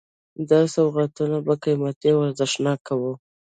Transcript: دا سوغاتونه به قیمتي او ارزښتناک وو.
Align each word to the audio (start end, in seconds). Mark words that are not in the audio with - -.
دا 0.49 0.61
سوغاتونه 0.75 1.37
به 1.45 1.53
قیمتي 1.63 2.09
او 2.13 2.19
ارزښتناک 2.27 2.83
وو. 2.99 3.13